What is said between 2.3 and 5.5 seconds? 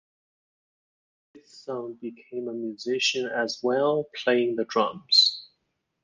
a musician as well, playing the drums.